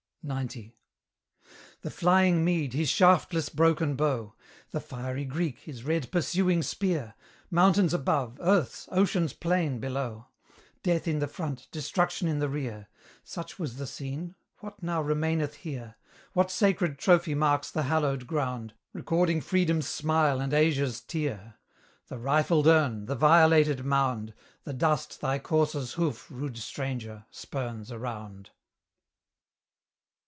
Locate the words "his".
2.73-2.89, 5.61-5.83